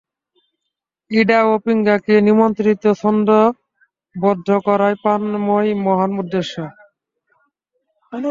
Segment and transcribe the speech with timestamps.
[1.11, 6.55] ইড়া ও পিঙ্গলাকে নিয়ন্ত্রিত ও ছন্দোবদ্ধ করাই প্রাণায়ামের মহান উদ্দেশ্য।